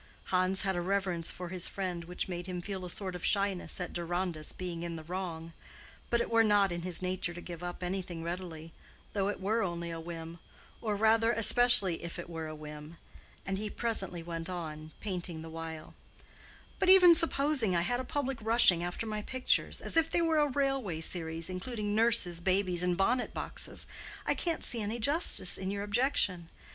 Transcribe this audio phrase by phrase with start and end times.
[0.33, 3.79] Hans had a reverence for his friend which made him feel a sort of shyness
[3.79, 5.53] at Deronda's being in the wrong;
[6.09, 8.73] but it was not in his nature to give up anything readily,
[9.13, 12.97] though it were only a whim—or rather, especially if it were a whim,
[13.45, 15.93] and he presently went on, painting the while,
[16.79, 20.39] "But even supposing I had a public rushing after my pictures as if they were
[20.39, 23.85] a railway series including nurses, babies and bonnet boxes,
[24.25, 26.49] I can't see any justice in your objection.